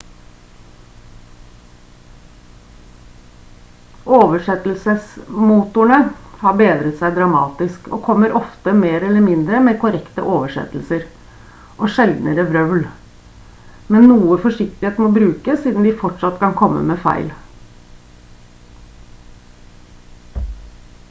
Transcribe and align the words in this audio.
oversettelsesmotorene 4.21 5.99
har 6.45 6.55
bedret 6.61 6.97
seg 7.01 7.19
dramatisk 7.19 7.91
og 7.97 8.01
kommer 8.07 8.33
ofte 8.41 8.73
mer 8.79 9.05
eller 9.11 9.25
mindre 9.27 9.61
med 9.67 9.79
korrekte 9.85 10.25
oversettelser 10.39 11.05
og 11.75 11.95
sjeldnere 11.99 12.47
vrøvl 12.49 12.81
men 13.97 14.09
noe 14.15 14.41
forsiktighet 14.49 15.03
må 15.05 15.11
brukes 15.21 15.63
siden 15.67 15.89
de 15.91 15.95
fortsatt 16.03 16.43
kan 16.47 16.57
komme 16.65 16.83
med 16.91 17.03
feil 17.07 17.31